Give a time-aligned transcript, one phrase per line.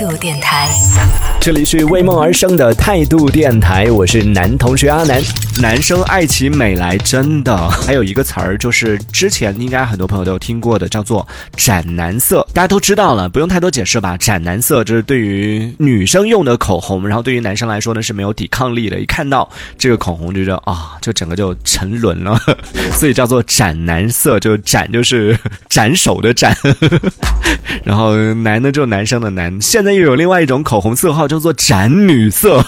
[0.00, 0.66] 度电台。
[1.38, 5.20] 这里是为梦而生的态度电台，我是男同学阿南。
[5.60, 12.46] 男生爱起美来真的，还有一个词儿，就是之前应该很多朋友都有听过的，叫做“斩男色”。
[12.54, 18.98] 大家都知道了，不用太多解释吧？“斩男色”这是对于女生用的口红，然后对于男生来说呢是没有抵抗力的。
[18.98, 22.38] 一看到这个口红，就觉得啊，就整个就沉沦了，
[22.96, 24.40] 所以叫做“斩男色”。
[24.40, 26.56] 就“斩”就是斩首的“斩”，
[27.84, 29.56] 然后“男”呢就男生的“男”。
[29.60, 32.64] 现在又有另外一种口红色号叫做“斩女色”，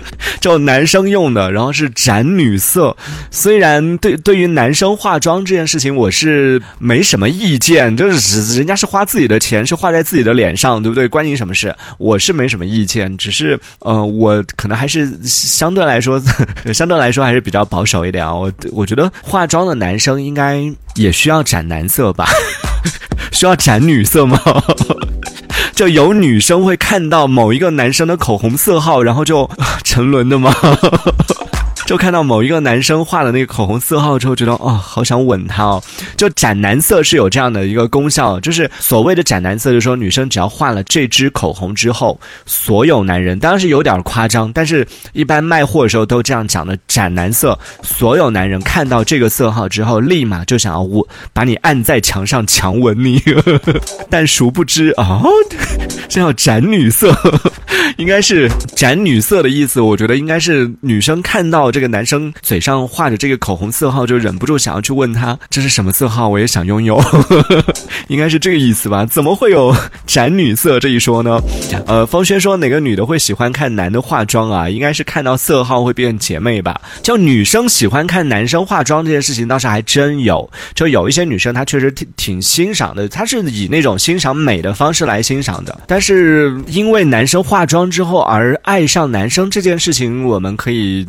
[0.40, 2.96] 就男生用的，然后是“斩女色”。
[3.30, 11.06] 虽然对对于男生化妆这件事情，我是没什么意见，就是人家是花自己的钱，是画在自己的脸上，对不对？
[11.08, 11.74] 关你什么事？
[11.98, 16.20] 我是没什么意见，只是呃，我可能还是相对来说，
[16.72, 18.34] 相对来说还是比较保守一点啊。
[18.34, 20.62] 我我觉得化妆的男生应该
[20.94, 22.28] 也需要斩男色吧？
[23.32, 24.40] 需要斩女色吗？
[25.80, 29.48] 就有女生会看到某一个男生的口红色号，然后就
[29.82, 30.54] 沉沦的吗？
[31.90, 35.82] 就看到某一个男生画的那个口红色号之后，觉得哦，好想吻他哦。
[36.16, 46.78] 就斩男色是有这样的一个功效，就是所谓的斩男色，就是说女生只要画了这支口红之后，所有男人当然是有点夸张，但是一般卖货的时候都这样讲的。
[46.86, 53.20] 斩男色，所有男人看到这个色号之后，立马就想要吻，把你按在墙上强吻你。
[54.08, 55.20] 但殊不知啊，
[56.10, 57.12] 这叫斩女色，
[57.96, 59.80] 应该是斩女色的意思。
[59.80, 61.80] 我觉得应该是女生看到这。
[61.80, 67.02] 个男生嘴上画着这个口红色号，就忍不住想要去问他这是什么色号，我也想拥有，
[68.08, 69.06] 应该是这个意思吧？
[69.06, 69.74] 怎么会有
[70.06, 71.40] 斩女色这一说呢？
[71.86, 74.68] 呃，方轩说哪个女的会喜欢看男的化妆啊？
[74.68, 76.78] 应该是看到色号会变姐妹吧？
[77.02, 80.50] 叫女生喜欢看男生化妆这件事情，倒是还真有。
[80.74, 85.80] 就有一些女生她确实挺挺欣赏的，她是以那种欣赏美的方式来欣赏的。
[85.86, 91.06] 但是因为男生化妆之后而爱上男生这件事情，我们可以。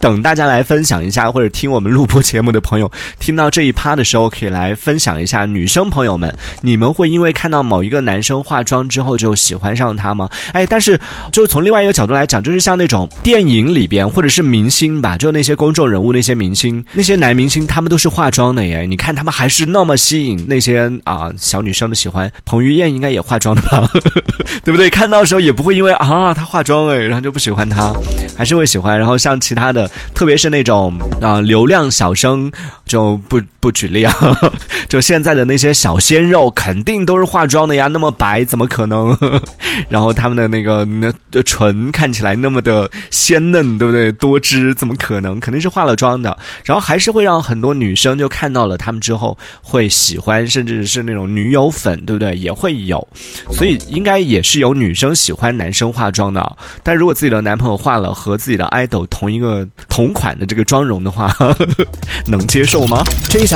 [0.00, 5.46] 等大家来分享一下，或者听我们录播节目的朋友听到这一趴的时候，可以来分享一下。
[5.46, 10.28] 女生朋友们，你们会因为看到某一个男生化妆之后就喜欢上他吗？
[10.52, 10.98] 哎，但是
[11.32, 18.82] 就从另外一个角度来讲，就是像那种电影里边或者是明星吧，就那些公众人物、那些明星、那些男明星，他们都是化妆的耶。
[18.86, 22.30] 你看他们还是那么吸引那些啊小女生的喜欢。
[22.44, 23.88] 彭于晏应该也化妆的吧？
[24.64, 24.90] 对不对？
[24.90, 27.94] 看到的时候也不会因为啊他化妆哎，然后就不喜欢他，
[28.36, 28.98] 还是会喜欢。
[28.98, 29.85] 然后像其他的。
[30.14, 32.50] 特别是那种啊流量小生
[32.86, 34.14] 就不不举例啊，
[34.88, 39.18] 就现在的那些小鲜肉肯定都是化妆的呀，那么白怎么可能？
[39.90, 44.12] 然后他们的那个那的唇看起来那么的鲜嫩，对不对？
[44.12, 45.40] 多汁怎么可能？
[45.40, 46.38] 肯定是化了妆的。
[46.62, 52.36] 然后还是会让很多女生就看到了他们之后会喜欢，甚至是那种女友粉，对不对？
[52.36, 53.04] 也会有，
[53.50, 56.56] 所以应该也是有女生喜欢男生化妆的。
[56.84, 59.66] 但如果自己的男朋友化了和自己的爱豆同一个。
[59.88, 61.34] 同款的这个妆容的话，
[62.28, 63.02] 能接受吗？
[63.30, 63.55] 这一下